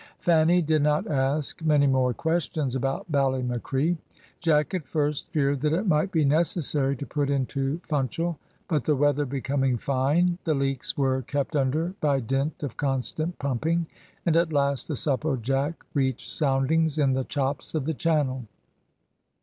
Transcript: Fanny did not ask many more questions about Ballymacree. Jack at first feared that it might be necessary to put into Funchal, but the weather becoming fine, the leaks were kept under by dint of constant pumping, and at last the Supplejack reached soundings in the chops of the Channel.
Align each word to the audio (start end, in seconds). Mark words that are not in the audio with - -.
Fanny 0.17 0.63
did 0.63 0.81
not 0.81 1.05
ask 1.05 1.61
many 1.61 1.85
more 1.85 2.11
questions 2.11 2.75
about 2.75 3.11
Ballymacree. 3.11 3.97
Jack 4.39 4.73
at 4.73 4.87
first 4.87 5.27
feared 5.29 5.61
that 5.61 5.73
it 5.73 5.85
might 5.85 6.11
be 6.11 6.25
necessary 6.25 6.95
to 6.95 7.05
put 7.05 7.29
into 7.29 7.79
Funchal, 7.87 8.39
but 8.67 8.83
the 8.83 8.95
weather 8.95 9.27
becoming 9.27 9.77
fine, 9.77 10.39
the 10.43 10.55
leaks 10.55 10.97
were 10.97 11.21
kept 11.21 11.55
under 11.55 11.93
by 12.01 12.19
dint 12.19 12.63
of 12.63 12.77
constant 12.77 13.37
pumping, 13.37 13.85
and 14.25 14.35
at 14.35 14.51
last 14.51 14.87
the 14.87 14.95
Supplejack 14.95 15.75
reached 15.93 16.31
soundings 16.31 16.97
in 16.97 17.13
the 17.13 17.23
chops 17.23 17.75
of 17.75 17.85
the 17.85 17.93
Channel. 17.93 18.45